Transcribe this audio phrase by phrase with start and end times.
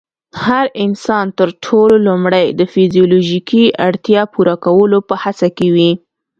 [0.45, 5.91] هر انسان تر ټولو لومړی د فزيولوژيکي اړتیا پوره کولو په هڅه کې وي.